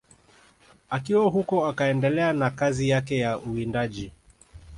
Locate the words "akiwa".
0.89-1.25